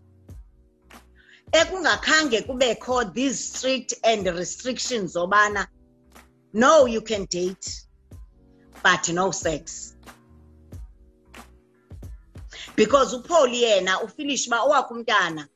Ekungakhange 1.52 2.46
kubekho 2.46 3.12
these 3.12 3.38
strict 3.52 3.94
and 4.04 4.24
restrictions 4.26 5.16
obana 5.16 5.66
no 6.52 6.86
you 6.86 7.00
can 7.00 7.24
date 7.24 7.82
but 8.82 9.08
no 9.12 9.30
sex. 9.30 9.94
Because 12.76 13.14
uPoli 13.14 13.62
yena 13.62 14.02
ufinish 14.02 14.48
ba 14.48 14.56
owakhe 14.56 14.90
umntana 14.94 15.46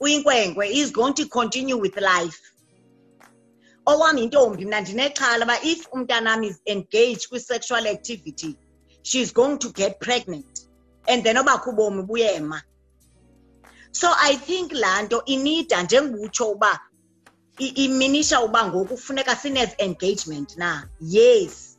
uyinkwenkwe 0.00 0.68
is 0.70 0.90
going 0.90 1.14
to 1.14 1.28
continue 1.28 1.76
with 1.76 1.96
life 1.96 2.40
owami 3.86 4.22
intombi 4.22 4.64
mna 4.64 4.80
ndinexhala 4.80 5.44
uba 5.44 5.62
if 5.62 5.88
umntanam 5.92 6.44
is 6.44 6.60
engaged 6.66 7.28
kwi-sexual 7.28 7.86
activity 7.86 8.56
she's 9.02 9.32
going 9.32 9.58
to 9.58 9.72
get 9.72 10.00
pregnant 10.00 10.68
and 11.06 11.24
then 11.24 11.36
obakho 11.36 11.70
ubomi 11.70 12.02
buyema 12.02 12.62
so 13.92 14.08
i 14.18 14.36
think 14.36 14.72
laa 14.72 15.02
nto 15.02 15.24
inida 15.24 15.82
njengobutsho 15.82 16.50
uba 16.50 16.80
iminisha 17.58 18.40
uba 18.40 18.68
ngoku 18.68 18.96
funeka 18.96 19.36
sine-engagement 19.36 20.56
na 20.56 20.88
yes 21.00 21.71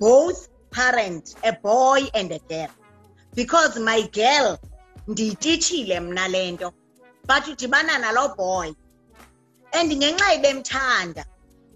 both 0.00 0.48
parents, 0.70 1.36
a 1.44 1.52
boy 1.52 2.00
and 2.14 2.32
a 2.32 2.40
girl. 2.48 2.70
Because 3.34 3.78
my 3.78 4.00
girl 4.12 4.58
ndiyititshile 5.08 6.00
mna 6.00 6.28
le 6.28 6.52
nto 6.52 6.72
but 7.26 7.44
udibana 7.44 7.98
nalo 8.00 8.36
boy. 8.36 8.72
And 9.72 9.92
ngenxa 9.92 10.34
ibemthanda 10.36 11.24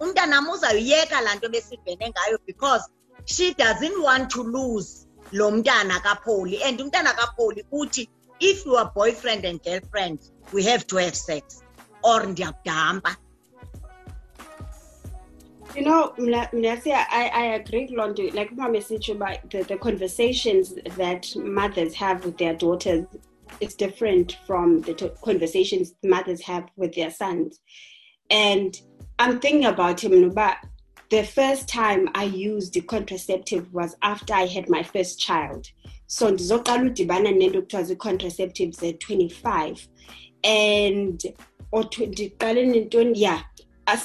umntanam 0.00 0.48
uzawuyeka 0.48 1.20
laa 1.20 1.34
nto 1.34 1.48
besibhene 1.48 2.10
ngayo 2.10 2.38
because 2.46 2.82
she 3.26 3.54
doesn't 3.54 4.02
want 4.02 4.30
to 4.30 4.42
lose 4.42 5.06
lo 5.32 5.50
mntana 5.50 6.00
kapholi 6.00 6.62
and 6.64 6.80
umntana 6.80 7.12
kapholi 7.14 7.64
uthi 7.72 8.08
if 8.40 8.66
you 8.66 8.76
are 8.76 8.90
boyfriend 8.94 9.44
and 9.44 9.62
girlfriend 9.62 10.18
we 10.52 10.64
have 10.64 10.86
to 10.86 10.96
have 10.96 11.14
sex. 11.14 11.62
Or 12.02 12.26
ndiyakudampa 12.26 13.16
You 15.74 15.82
know, 15.82 16.14
Mnasi, 16.16 16.92
I, 16.92 17.30
I 17.34 17.44
agree, 17.54 17.88
Londo. 17.88 18.32
Like 18.32 18.56
Mama 18.56 18.80
said 18.80 19.08
about 19.08 19.50
the, 19.50 19.64
the 19.64 19.76
conversations 19.76 20.74
that 20.96 21.34
mothers 21.34 21.94
have 21.94 22.24
with 22.24 22.38
their 22.38 22.54
daughters 22.54 23.06
is 23.60 23.74
different 23.74 24.38
from 24.46 24.82
the 24.82 24.94
t- 24.94 25.10
conversations 25.24 25.94
mothers 26.04 26.40
have 26.42 26.68
with 26.76 26.94
their 26.94 27.10
sons. 27.10 27.58
And 28.30 28.80
I'm 29.18 29.40
thinking 29.40 29.64
about 29.64 30.02
him, 30.04 30.30
but 30.30 30.58
the 31.10 31.24
first 31.24 31.68
time 31.68 32.08
I 32.14 32.24
used 32.24 32.74
the 32.74 32.80
contraceptive 32.82 33.72
was 33.72 33.96
after 34.02 34.32
I 34.32 34.46
had 34.46 34.68
my 34.70 34.84
first 34.84 35.18
child. 35.18 35.68
So 36.06 36.30
ndizoqala 36.30 36.82
udibana 36.90 37.30
nento 37.32 37.62
kuthiwa 37.62 37.82
zii-contraceptives 37.82 38.82
at 38.88 39.00
25 39.00 39.88
and 40.44 41.20
or 41.72 41.82
ndiqale 41.84 42.66
nentoni 42.66 43.20
yeah 43.20 43.42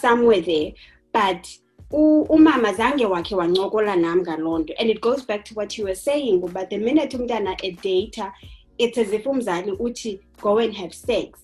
somewhere 0.02 0.42
there 0.42 0.74
but 1.13 1.48
umama 1.92 2.74
zange 2.74 3.06
wakhe 3.06 3.36
wancokola 3.36 3.96
nam 3.96 4.22
ngaloo 4.22 4.60
nto. 4.60 4.74
And 4.80 4.89
it 4.89 5.01
goes 5.01 5.25
back 5.25 5.46
to 5.46 5.54
what 5.54 5.78
you 5.78 5.86
were 5.86 5.96
saying 5.96 6.42
but 6.42 6.70
the 6.70 6.78
minute 6.78 7.18
umntana 7.18 7.56
edata 7.63 8.32
it's 8.78 8.98
as 8.98 9.12
if 9.12 9.25
umzali 9.25 9.72
uthi 9.78 10.20
go 10.42 10.60
and 10.60 10.74
have 10.74 10.94
sex. 10.94 11.39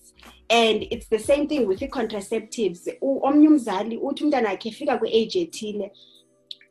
And 0.48 0.86
it's 0.90 1.08
the 1.08 1.18
same 1.18 1.48
thing 1.48 1.66
with 1.66 1.82
i-contraceptives. 1.82 2.88
Omnye 3.00 3.48
umzali 3.48 3.98
uthi 3.98 4.24
umntana 4.24 4.48
wakhe 4.48 4.68
efika 4.68 4.98
kwi-age 4.98 5.40
ethile 5.40 5.92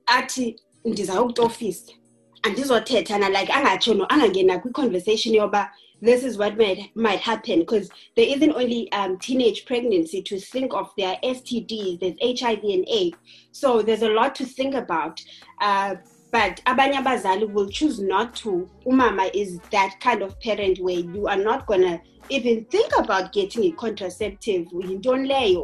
athi 0.06 0.56
ndizawukutofisa 0.86 1.94
andizothetha 2.42 3.18
na 3.18 3.30
like 3.30 3.54
angatsho 3.54 3.94
no 3.94 4.06
angangena 4.06 4.60
kwi-conversation 4.60 5.36
yoba 5.36 5.72
this 6.06 6.24
is 6.24 6.38
what 6.38 6.58
might 6.58 6.96
might 6.96 7.20
happen 7.20 7.60
because 7.60 7.90
there 8.16 8.28
isn't 8.28 8.54
only 8.54 8.92
um, 8.92 9.18
teenage 9.18 9.66
pregnancy 9.66 10.22
to 10.22 10.40
think 10.40 10.74
of 10.74 10.92
their 10.98 11.18
STDs, 11.24 12.00
there's 12.00 12.40
HIV 12.40 12.64
and 12.64 12.88
AIDS. 12.88 13.18
So 13.52 13.82
there's 13.82 14.04
a 14.04 14.10
lot 14.10 14.36
to 14.36 14.46
think 14.46 14.76
about. 14.76 15.22
Uh, 15.60 15.96
but 16.32 16.62
abanye 16.66 16.96
abazali 16.96 17.52
will 17.52 17.70
choose 17.70 18.00
not 18.00 18.36
to. 18.36 18.70
Umama 18.86 19.30
is 19.34 19.60
that 19.72 19.96
kind 20.02 20.22
of 20.22 20.40
parent 20.42 20.80
where 20.80 21.00
you 21.00 21.28
are 21.28 21.38
not 21.38 21.66
gonna 21.66 22.02
even 22.30 22.66
think 22.66 22.92
about 22.98 23.32
getting 23.34 23.66
a 23.66 23.72
contraceptive 23.72 24.68
You 24.72 24.98
don't 25.00 25.28
lay 25.28 25.56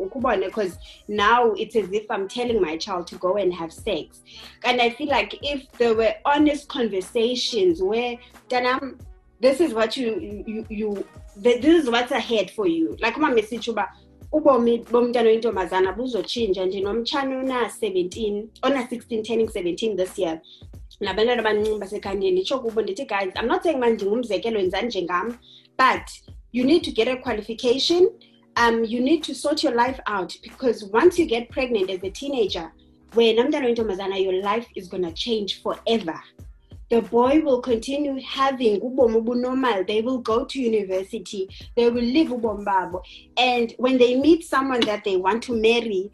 because 0.46 0.78
now 1.08 1.52
it's 1.54 1.76
as 1.76 1.92
if 1.92 2.06
i'm 2.10 2.28
telling 2.28 2.62
my 2.62 2.78
child 2.78 3.08
to 3.08 3.16
go 3.16 3.38
and 3.38 3.54
have 3.54 3.74
sex 3.74 4.22
and 4.64 4.80
i 4.82 4.90
feel 4.92 5.08
like 5.08 5.38
if 5.42 5.72
there 5.74 5.96
were 5.96 6.14
honest 6.26 6.68
conversations 6.68 7.82
where 7.82 8.16
then 8.50 8.68
this 9.42 9.60
is 9.60 9.74
what 9.74 9.98
you 9.98 10.44
you 10.48 10.66
you 10.70 11.06
this 11.36 11.66
is 11.66 11.90
what's 11.90 12.12
ahead 12.12 12.52
for 12.52 12.68
you. 12.68 12.96
Like 13.00 13.18
uma 13.18 13.34
message 13.34 13.68
uba 13.68 13.90
ubomi 14.32 14.86
bomntana 14.92 15.30
oyintombazana 15.30 15.94
buzotshintsha 15.94 16.66
ndinomtshana 16.66 17.40
ona-17 17.40 18.48
ona-16 18.64 19.24
turning 19.24 19.48
17 19.48 19.98
this 19.98 20.20
year. 20.20 20.42
Nabantwana 21.00 21.40
abancinci 21.40 21.80
basekhanyeni 21.80 22.32
nditsho 22.32 22.60
kubo 22.60 22.82
ndithi 22.82 23.06
guys 23.06 23.34
i'm 23.36 23.48
not 23.48 23.64
saying 23.64 23.78
uba 23.78 23.90
ndingumzekelo 23.90 24.60
wenzani 24.60 24.88
njengam 24.88 25.38
but 25.78 26.08
you 26.52 26.64
need 26.66 26.84
to 26.84 26.92
get 26.92 27.08
a 27.08 27.16
qualification. 27.16 28.10
Um, 28.58 28.84
you 28.84 29.00
need 29.00 29.24
to 29.24 29.34
sort 29.34 29.64
your 29.64 29.74
life 29.74 30.00
out 30.08 30.34
because 30.44 30.86
once 30.94 31.18
you 31.18 31.26
get 31.26 31.50
pregnant 31.50 31.90
as 31.90 32.04
a 32.04 32.10
teenager 32.10 32.72
wena 33.16 33.44
mntana 33.44 33.66
oyintombazana 33.66 34.18
your 34.18 34.34
life 34.34 34.68
is 34.76 34.90
to 34.90 35.12
change 35.12 35.62
forever 35.64 36.22
the 36.92 37.02
boy 37.02 37.40
will 37.40 37.62
continue 37.62 38.20
having 38.20 38.82
ubomi 38.82 39.42
normal. 39.42 39.84
They 39.86 40.02
will 40.02 40.18
go 40.18 40.44
to 40.44 40.60
university. 40.60 41.50
They 41.78 41.90
will 41.90 42.04
live 42.04 42.28
ubomi 42.28 42.66
babo. 42.66 43.02
And 43.38 43.74
when 43.78 43.98
they 43.98 44.20
meet 44.20 44.44
someone 44.44 44.82
that 44.82 45.06
they 45.06 45.16
want 45.16 45.42
to 45.44 45.54
marry, 45.54 46.12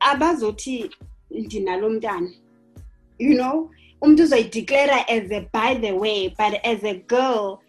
abazoti 0.00 0.90
ndinalo 1.30 1.90
mntana. 1.90 2.30
You 3.18 3.34
know, 3.34 3.70
umntu 4.00 4.50
declare 4.50 5.04
as 5.08 5.30
a 5.30 5.46
by 5.52 5.74
the 5.74 5.92
way, 5.92 6.34
but 6.38 6.54
as 6.64 6.82
a 6.84 6.94
girl, 6.94 7.60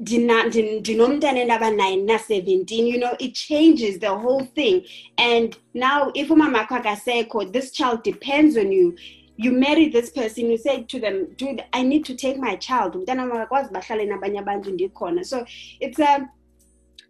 ndinomntana 0.00 1.40
endaba 1.40 1.70
na-17 1.70 2.86
you 2.86 2.98
know 2.98 3.16
it 3.18 3.34
changes 3.34 3.98
the 3.98 4.14
whole 4.14 4.44
thing 4.54 4.84
and 5.16 5.56
now 5.72 6.10
if 6.14 6.28
akho 6.28 6.76
akasekho 6.76 7.50
this 7.50 7.72
child 7.72 8.02
depends 8.02 8.58
on 8.58 8.70
you 8.70 8.94
you 9.42 9.52
marry 9.52 9.88
this 9.88 10.10
person 10.10 10.50
you 10.50 10.58
say 10.58 10.82
to 10.82 11.00
them 11.00 11.26
dude 11.36 11.64
i 11.72 11.82
need 11.82 12.04
to 12.04 12.14
take 12.14 12.36
my 12.36 12.56
child 12.56 12.92
so 15.22 15.44
it's 15.80 15.98
a 15.98 16.14
um, 16.14 16.28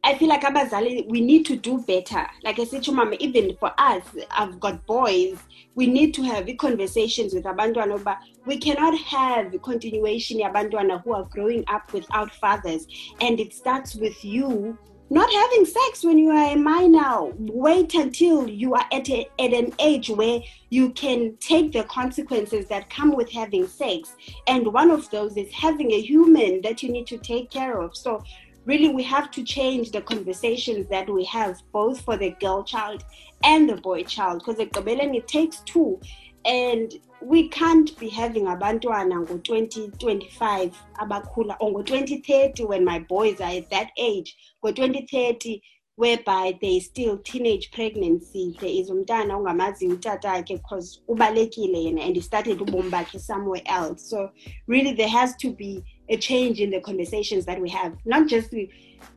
I 0.03 0.15
feel 0.15 0.29
like 0.29 0.43
abazali 0.43 1.07
we 1.09 1.21
need 1.21 1.45
to 1.47 1.57
do 1.57 1.83
better. 1.83 2.27
Like 2.43 2.59
I 2.59 2.65
said 2.65 2.83
to 2.85 2.93
mama, 2.93 3.17
even 3.21 3.55
for 3.61 3.71
us, 3.77 4.03
I've 4.31 4.59
got 4.59 4.87
boys. 4.87 5.39
We 5.75 5.87
need 5.87 6.15
to 6.15 6.23
have 6.23 6.49
conversations 6.59 7.35
with 7.35 7.45
abantwana, 7.45 8.03
but 8.03 8.17
we 8.47 8.57
cannot 8.57 8.99
have 8.99 9.55
continuation 9.63 10.41
abantwana 10.41 11.03
who 11.05 11.13
are 11.13 11.25
growing 11.25 11.65
up 11.69 11.93
without 11.93 12.33
fathers. 12.37 12.87
And 13.21 13.39
it 13.41 13.53
starts 13.53 13.95
with 13.95 14.25
you 14.25 14.79
not 15.13 15.31
having 15.33 15.67
sex 15.67 16.05
when 16.05 16.19
you 16.19 16.31
are 16.31 16.53
a 16.53 16.57
minor. 16.57 17.33
Wait 17.37 17.95
until 17.95 18.49
you 18.49 18.75
are 18.75 18.87
at, 18.93 19.11
a, 19.11 19.29
at 19.41 19.53
an 19.53 19.75
age 19.81 20.09
where 20.09 20.41
you 20.71 20.91
can 20.91 21.37
take 21.41 21.73
the 21.73 21.83
consequences 21.85 22.67
that 22.69 22.89
come 22.91 23.17
with 23.17 23.29
having 23.29 23.67
sex. 23.67 24.15
And 24.47 24.73
one 24.73 24.89
of 24.91 25.11
those 25.11 25.37
is 25.37 25.51
having 25.53 25.91
a 25.91 26.01
human 26.01 26.61
that 26.63 26.85
you 26.85 26.93
need 26.93 27.09
to 27.09 27.19
take 27.19 27.51
care 27.51 27.81
of. 27.81 27.97
So, 27.97 28.23
really, 28.67 28.91
we 28.91 29.03
have 29.03 29.33
to 29.33 29.43
change 29.43 29.91
the 29.91 30.01
conversations 30.01 30.87
that 30.91 31.11
we 31.11 31.25
have, 31.25 31.61
both 31.73 32.03
for 32.03 32.17
the 32.17 32.31
girl 32.41 32.63
child 32.63 33.05
and 33.43 33.69
the 33.69 33.77
boy 33.77 34.05
child, 34.05 34.45
because 34.45 34.61
it 34.61 35.29
takes 35.29 35.61
two 35.63 36.01
and 36.45 36.93
we 37.23 37.49
can't 37.49 37.99
be 37.99 38.09
having 38.09 38.45
abantwana 38.45 39.21
ngo-2025 39.21 40.73
abakhula 40.99 41.57
or 41.61 41.71
ngo-2030 41.73 42.67
when 42.67 42.85
my 42.85 42.99
boys 42.99 43.41
are 43.41 43.53
at 43.53 43.71
that 43.71 43.91
age. 43.99 44.37
Ngo-2030 44.65 45.61
whereby 45.97 46.59
is 46.63 46.87
still 46.87 47.19
teenage 47.19 47.71
pregnancy 47.73 48.57
there 48.59 48.71
is 48.71 48.91
umntana 48.91 49.37
ongamazi 49.37 49.87
utata 49.87 50.33
akhe 50.33 50.57
because 50.57 51.03
ubalekile 51.07 51.85
yena 51.85 52.01
and 52.07 52.17
he 52.17 52.23
started 52.23 52.59
ubomi 52.59 52.91
bakhe 52.91 53.19
somewhere 53.19 53.61
else. 53.67 54.09
So 54.09 54.31
really 54.67 54.95
there 54.95 55.09
has 55.09 55.37
to 55.37 55.51
be 55.51 55.85
a 56.09 56.17
change 56.17 56.59
in 56.59 56.71
the 56.71 56.81
conversations 56.81 57.45
that 57.45 57.61
we 57.61 57.69
have 57.69 57.93
not 58.07 58.29
just 58.29 58.55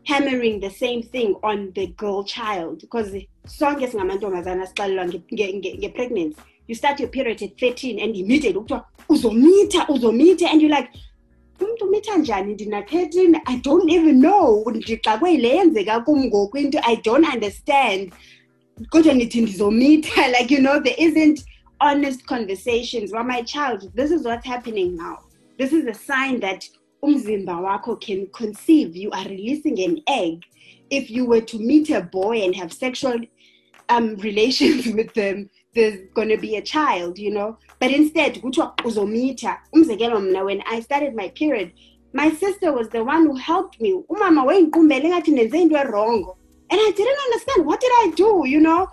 hammering 0.05 0.59
the 0.59 0.69
same 0.69 1.01
thing 1.01 1.35
on 1.41 1.71
the 1.73 1.87
girl 1.87 2.25
child 2.25 2.79
because 2.79 3.13
sonke 3.47 3.87
singamantombazana 3.87 4.67
sixalelwa 4.67 5.05
nge-pregnancy 5.05 6.35
you 6.67 6.75
start 6.75 6.99
your 6.99 7.09
period 7.09 7.41
at 7.41 7.57
13 7.59 7.99
and 7.99 8.15
immediately 8.15 8.61
kuthiwa 8.61 8.85
uzomitha 9.09 9.87
uzomitha 9.87 10.51
and 10.51 10.61
you're 10.61 10.75
like 10.79 10.89
umntu 11.59 11.85
umitha 11.85 12.17
njani? 12.17 12.53
Ndina-13 12.53 13.41
i 13.45 13.57
don't 13.57 13.91
even 13.91 14.19
know. 14.19 14.63
Ndixakwe 14.71 15.31
yile 15.31 15.49
yenzeka 15.49 15.99
kum 15.99 16.25
ngoku 16.25 16.57
into 16.57 16.79
i 16.83 16.95
don't 16.95 17.33
understand. 17.33 18.13
Kodwa 18.89 19.13
ndithi 19.13 19.41
ndizomitha 19.41 20.27
like 20.39 20.53
you 20.53 20.59
know 20.59 20.79
there 20.79 20.95
isn't 20.97 21.45
honest 21.79 22.25
conversations. 22.25 23.11
Well 23.11 23.23
my 23.23 23.43
child 23.43 23.91
this 23.95 24.11
is 24.11 24.25
what's 24.25 24.47
happening 24.47 24.95
now. 24.95 25.17
This 25.57 25.73
is 25.73 25.85
a 25.87 25.93
sign 25.93 26.39
that 26.39 26.69
umzimba 27.01 27.53
wakho 27.53 27.95
can 27.95 28.27
conceive. 28.27 28.95
You 28.95 29.11
are 29.11 29.29
releasing 29.29 29.79
an 29.79 30.01
egg. 30.07 30.43
If 30.89 31.09
you 31.09 31.25
were 31.25 31.41
to 31.41 31.59
meet 31.59 31.89
a 31.89 32.01
boy 32.01 32.43
and 32.43 32.55
have 32.55 32.73
sexual 32.73 33.19
um, 33.89 34.15
relations 34.23 34.87
with 34.87 35.13
them 35.13 35.49
there's 35.75 35.99
going 36.13 36.29
to 36.29 36.37
be 36.37 36.55
a 36.55 36.61
child 36.61 37.17
you 37.17 37.31
know? 37.31 37.57
But 37.79 37.91
instead 37.91 38.35
mna 38.35 40.45
when 40.45 40.61
i 40.67 40.79
started 40.79 41.15
my 41.15 41.29
period 41.29 41.73
my 42.13 42.29
sister 42.29 42.71
was 42.71 42.89
the 42.89 43.03
one 43.03 43.25
who 43.25 43.35
helped 43.35 43.81
me. 43.81 43.99
Umama 44.07 44.55
into 44.55 44.79
and 46.69 46.79
i 46.81 46.91
didn't 46.95 47.19
understand 47.25 47.65
what 47.65 47.79
did 47.79 47.91
i 47.91 48.11
do? 48.15 48.43
You 48.45 48.59
know? 48.59 48.87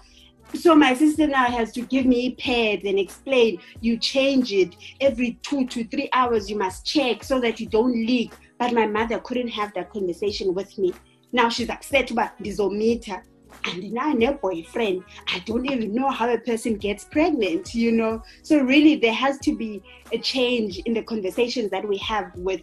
So 0.54 0.74
my 0.74 0.94
sister 0.94 1.26
now 1.26 1.44
has 1.44 1.72
to 1.72 1.82
give 1.82 2.06
me 2.06 2.34
pads 2.34 2.84
and 2.84 2.98
explain 2.98 3.60
you 3.80 3.98
change 3.98 4.52
it. 4.52 4.74
Every 5.00 5.38
two 5.42 5.66
to 5.66 5.84
three 5.84 6.08
hours 6.12 6.50
you 6.50 6.58
must 6.58 6.84
check 6.84 7.22
so 7.22 7.40
that 7.40 7.60
you 7.60 7.66
don't 7.66 7.92
leak. 7.92 8.32
But 8.58 8.72
my 8.72 8.86
mother 8.86 9.20
couldn't 9.20 9.48
have 9.48 9.72
that 9.74 9.90
conversation 9.90 10.54
with 10.54 10.76
me. 10.76 10.92
Now 11.32 11.50
she's 11.50 11.68
upset 11.68 12.10
about 12.10 12.36
ndizomitha 12.38 13.22
and 13.64 13.92
now 13.92 14.12
no 14.12 14.34
boyfriend. 14.34 15.04
I 15.28 15.40
don't 15.40 15.66
even 15.70 15.94
know 15.94 16.10
how 16.10 16.28
a 16.32 16.38
person 16.38 16.76
gets 16.76 17.04
pregnant 17.04 17.74
you 17.74 17.92
know? 17.92 18.22
So 18.42 18.60
really 18.60 18.96
there 18.96 19.12
has 19.12 19.38
to 19.40 19.56
be 19.56 19.82
a 20.12 20.18
change 20.18 20.78
in 20.78 20.94
the 20.94 21.02
conversations 21.02 21.70
that 21.70 21.86
we 21.86 21.98
have 21.98 22.34
with 22.36 22.62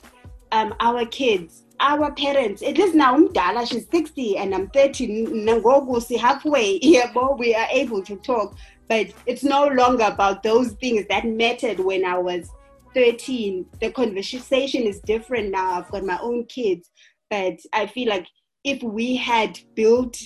um, 0.51 0.73
our 0.79 1.05
kids 1.05 1.63
our 1.79 2.12
parents. 2.13 2.62
It 2.62 2.79
is 2.79 2.95
now 2.95 3.17
umdala 3.17 3.67
she's 3.67 3.88
60 3.89 4.38
and 4.38 4.55
i'm 4.55 4.67
30 4.69 5.27
nangoku 5.27 6.01
si 6.01 6.17
halfway 6.17 6.79
yebo 6.83 7.38
we 7.38 7.53
are 7.53 7.67
able 7.71 8.01
to 8.03 8.15
talk. 8.17 8.55
But 8.88 9.07
it's 9.25 9.43
no 9.43 9.67
longer 9.67 10.05
about 10.05 10.43
those 10.43 10.71
things 10.73 11.05
that 11.10 11.25
mattered 11.25 11.79
when 11.79 12.05
i 12.05 12.17
was 12.17 12.49
13 12.93 13.65
the 13.79 13.91
conversation 13.91 14.83
is 14.83 14.99
different 15.01 15.51
now. 15.51 15.73
I've 15.73 15.91
got 15.91 16.03
my 16.03 16.17
own 16.21 16.45
kids. 16.45 16.89
But 17.29 17.60
i 17.73 17.86
feel 17.86 18.10
like 18.10 18.27
if 18.63 18.81
we 18.81 19.15
had 19.15 19.60
built 19.75 20.17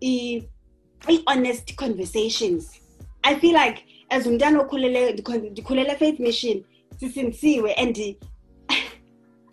i-honest 0.00 1.76
conversations 1.76 2.80
i 3.22 3.34
feel 3.34 3.52
like 3.52 3.84
as 4.10 4.26
umntana 4.26 4.60
okhulele 4.60 5.12
ndikhulele 5.12 5.96
faith 5.96 6.20
mission 6.20 6.64
sisinsiwe 7.00 7.72
and 7.72 7.96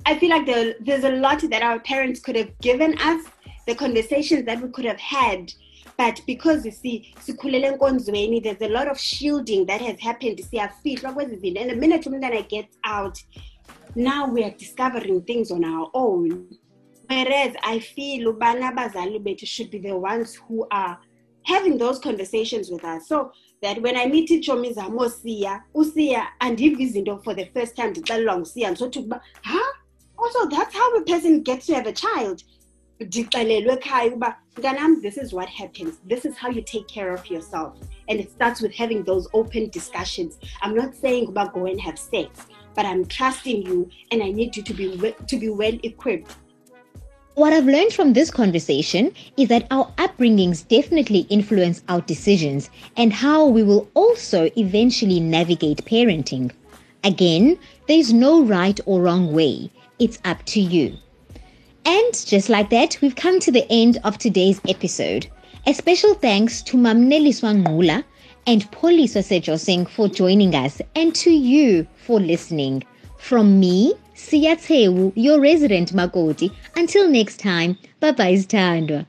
I 0.05 0.17
feel 0.17 0.29
like 0.29 0.45
there, 0.45 0.75
there's 0.79 1.03
a 1.03 1.11
lot 1.11 1.41
that 1.49 1.61
our 1.61 1.79
parents 1.79 2.21
could 2.21 2.37
have 2.37 2.57
given 2.59 2.97
us, 2.99 3.25
the 3.65 3.75
conversations 3.75 4.45
that 4.45 4.61
we 4.61 4.69
could 4.69 4.85
have 4.85 4.99
had. 4.99 5.51
But 5.97 6.21
because 6.25 6.65
you 6.65 6.71
see, 6.71 7.13
there's 7.25 8.61
a 8.61 8.69
lot 8.69 8.87
of 8.87 8.97
shielding 8.97 9.65
that 9.65 9.81
has 9.81 9.99
happened. 9.99 10.39
See, 10.39 10.59
I 10.61 10.69
feel 10.81 10.99
like 11.03 11.17
and 11.17 11.31
the 11.41 11.75
minute 11.75 12.07
that 12.21 12.31
I 12.31 12.41
get 12.41 12.67
out, 12.85 13.21
now 13.95 14.29
we 14.29 14.45
are 14.45 14.51
discovering 14.51 15.23
things 15.23 15.51
on 15.51 15.65
our 15.65 15.89
own. 15.93 16.55
Whereas 17.07 17.55
I 17.63 17.79
feel 17.79 18.33
Ubana 18.33 18.75
Bazali 18.75 19.47
should 19.47 19.71
be 19.71 19.79
the 19.79 19.97
ones 19.97 20.35
who 20.35 20.67
are 20.71 20.99
having 21.43 21.77
those 21.77 21.99
conversations 21.99 22.69
with 22.69 22.83
us. 22.83 23.07
So 23.07 23.31
that 23.61 23.81
when 23.81 23.97
I 23.97 24.05
meet 24.05 24.29
iitshomi 24.29 24.73
zam 24.73 24.97
oosiya 24.97 25.63
usiya 25.73 26.27
andiva 26.39 26.79
izinto 26.79 27.23
for 27.23 27.33
the 27.33 27.45
first 27.53 27.75
time 27.75 27.91
ndixelela 27.91 28.37
ngusiya 28.37 28.71
ndizothi 28.71 28.99
ukuba 28.99 29.21
huh? 29.43 29.73
also 30.17 30.47
that's 30.49 30.75
how 30.75 30.95
a 30.95 31.01
person 31.01 31.41
gets 31.41 31.67
to 31.67 31.75
have 31.75 31.87
a 31.87 31.93
child 31.93 32.43
this 32.99 33.17
is 35.17 35.33
what 35.33 35.49
happens 35.49 35.99
this 36.07 36.25
is 36.25 36.35
how 36.35 36.49
you 36.49 36.61
take 36.61 36.87
care 36.87 37.13
of 37.13 37.29
yourself 37.29 37.77
and 38.07 38.19
it 38.19 38.31
starts 38.31 38.61
with 38.61 38.73
having 38.73 39.03
those 39.03 39.27
open 39.33 39.69
discussions 39.69 40.39
i'm 40.63 40.73
not 40.73 40.95
saying 40.95 41.31
go 41.31 41.65
and 41.67 41.79
have 41.79 41.99
sex 41.99 42.47
but 42.75 42.85
i'm 42.85 43.05
trusting 43.05 43.61
you 43.61 43.87
and 44.11 44.23
i 44.23 44.31
need 44.31 44.57
you 44.57 44.63
to 44.63 44.73
be 44.73 45.13
to 45.27 45.37
be 45.37 45.49
well 45.49 45.77
equipped 45.83 46.35
what 47.37 47.53
I've 47.53 47.67
learned 47.67 47.93
from 47.93 48.13
this 48.13 48.31
conversation 48.31 49.13
is 49.37 49.47
that 49.49 49.67
our 49.69 49.85
upbringings 49.99 50.67
definitely 50.67 51.19
influence 51.29 51.83
our 51.87 52.01
decisions 52.01 52.71
and 52.95 53.13
how 53.13 53.45
we 53.45 53.61
will 53.61 53.87
also 53.93 54.49
eventually 54.57 55.19
navigate 55.19 55.85
parenting. 55.85 56.51
Again, 57.03 57.59
there's 57.87 58.11
no 58.11 58.41
right 58.41 58.79
or 58.87 59.03
wrong 59.03 59.33
way, 59.33 59.69
it's 59.99 60.17
up 60.25 60.43
to 60.45 60.59
you. 60.59 60.97
And 61.85 62.25
just 62.25 62.49
like 62.49 62.71
that, 62.71 62.97
we've 63.03 63.15
come 63.15 63.39
to 63.41 63.51
the 63.51 63.71
end 63.71 63.99
of 64.03 64.17
today's 64.17 64.59
episode. 64.67 65.27
A 65.67 65.75
special 65.75 66.15
thanks 66.15 66.63
to 66.63 66.75
Mamneli 66.75 67.29
Swangula 67.29 68.03
and 68.47 68.71
Polly 68.71 69.05
Poliswa 69.05 69.23
Sejosing 69.23 69.87
for 69.87 70.07
joining 70.07 70.55
us 70.55 70.81
and 70.95 71.13
to 71.13 71.29
you 71.29 71.85
for 71.97 72.19
listening. 72.19 72.83
From 73.19 73.59
me, 73.59 73.93
Siyatewu, 74.17 75.13
your 75.15 75.39
resident 75.39 75.93
Makoti. 75.93 76.51
Until 76.75 77.07
next 77.07 77.39
time, 77.39 77.77
bye, 77.99 78.11
Standwa. 78.11 79.05